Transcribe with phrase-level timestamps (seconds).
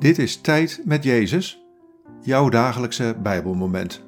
[0.00, 1.64] Dit is Tijd met Jezus,
[2.20, 4.04] jouw dagelijkse Bijbelmoment.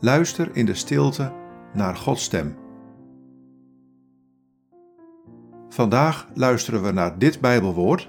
[0.00, 1.32] Luister in de stilte
[1.72, 2.56] naar Gods stem.
[5.68, 8.08] Vandaag luisteren we naar dit Bijbelwoord,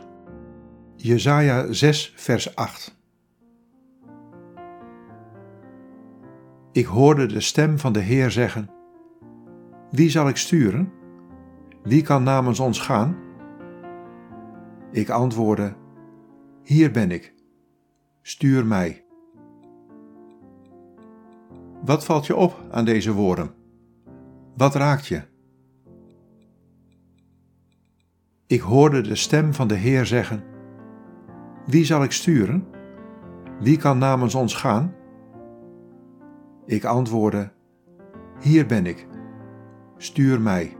[0.96, 2.98] Jesaja 6, vers 8.
[6.72, 8.70] Ik hoorde de stem van de Heer zeggen:
[9.92, 10.92] Wie zal ik sturen?
[11.84, 13.18] Wie kan namens ons gaan?
[14.92, 15.74] Ik antwoordde:
[16.68, 17.34] Hier ben ik.
[18.22, 19.06] Stuur mij.
[21.86, 23.54] Wat valt je op aan deze woorden?
[24.58, 25.22] Wat raakt je?
[28.48, 30.44] Ik hoorde de stem van de Heer zeggen:
[31.66, 32.68] Wie zal ik sturen?
[33.60, 34.94] Wie kan namens ons gaan?
[36.66, 37.52] Ik antwoordde:
[38.40, 39.08] Hier ben ik.
[39.98, 40.78] Stuur mij.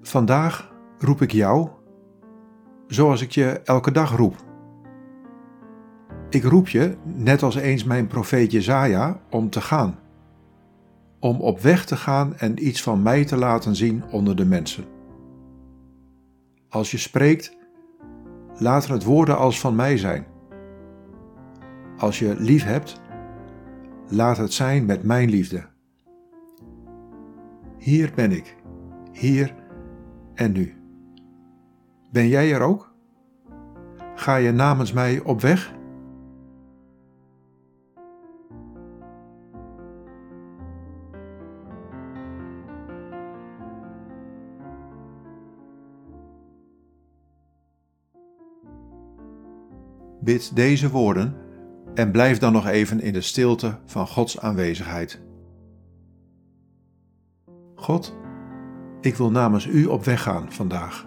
[0.00, 1.68] Vandaag roep ik jou
[2.86, 4.36] zoals ik je elke dag roep.
[6.30, 9.98] Ik roep je, net als eens mijn profeet Jezaja, om te gaan.
[11.20, 14.84] Om op weg te gaan en iets van mij te laten zien onder de mensen.
[16.68, 17.56] Als je spreekt,
[18.58, 20.26] laten het woorden als van mij zijn.
[21.96, 23.00] Als je lief hebt,
[24.08, 25.66] laat het zijn met mijn liefde.
[27.78, 28.56] Hier ben ik,
[29.12, 29.54] hier
[30.38, 30.74] en nu.
[32.10, 32.94] Ben jij er ook?
[34.14, 35.76] Ga je namens mij op weg?
[50.20, 51.34] Bid deze woorden
[51.94, 55.20] en blijf dan nog even in de stilte van Gods aanwezigheid.
[57.74, 58.16] God,
[59.00, 61.06] ik wil namens U op weg gaan vandaag.